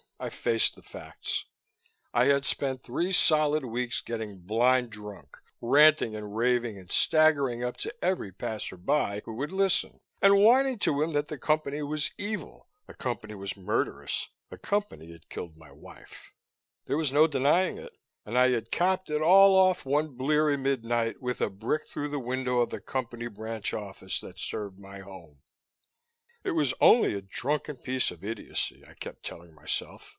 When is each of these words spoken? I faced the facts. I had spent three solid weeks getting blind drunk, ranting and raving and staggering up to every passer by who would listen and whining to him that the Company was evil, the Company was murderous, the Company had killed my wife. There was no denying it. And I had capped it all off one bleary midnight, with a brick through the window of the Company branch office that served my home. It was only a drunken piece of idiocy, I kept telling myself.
I 0.23 0.29
faced 0.29 0.75
the 0.75 0.83
facts. 0.83 1.45
I 2.13 2.25
had 2.25 2.45
spent 2.45 2.83
three 2.83 3.11
solid 3.11 3.65
weeks 3.65 4.01
getting 4.01 4.37
blind 4.37 4.91
drunk, 4.91 5.35
ranting 5.61 6.15
and 6.15 6.35
raving 6.35 6.77
and 6.77 6.91
staggering 6.91 7.63
up 7.63 7.75
to 7.77 8.05
every 8.05 8.31
passer 8.31 8.77
by 8.77 9.23
who 9.25 9.33
would 9.37 9.51
listen 9.51 9.99
and 10.21 10.37
whining 10.37 10.77
to 10.77 11.01
him 11.01 11.13
that 11.13 11.27
the 11.29 11.39
Company 11.39 11.81
was 11.81 12.11
evil, 12.19 12.69
the 12.85 12.93
Company 12.93 13.33
was 13.33 13.57
murderous, 13.57 14.29
the 14.51 14.59
Company 14.59 15.11
had 15.11 15.27
killed 15.27 15.57
my 15.57 15.71
wife. 15.71 16.31
There 16.85 16.97
was 16.97 17.11
no 17.11 17.25
denying 17.25 17.79
it. 17.79 17.97
And 18.23 18.37
I 18.37 18.51
had 18.51 18.69
capped 18.69 19.09
it 19.09 19.23
all 19.23 19.55
off 19.55 19.85
one 19.87 20.15
bleary 20.17 20.55
midnight, 20.55 21.19
with 21.19 21.41
a 21.41 21.49
brick 21.49 21.87
through 21.87 22.09
the 22.09 22.19
window 22.19 22.59
of 22.59 22.69
the 22.69 22.79
Company 22.79 23.25
branch 23.27 23.73
office 23.73 24.19
that 24.19 24.37
served 24.37 24.77
my 24.77 24.99
home. 24.99 25.39
It 26.43 26.51
was 26.51 26.73
only 26.81 27.13
a 27.15 27.21
drunken 27.21 27.77
piece 27.77 28.09
of 28.11 28.23
idiocy, 28.23 28.83
I 28.87 28.93
kept 28.95 29.23
telling 29.23 29.53
myself. 29.55 30.09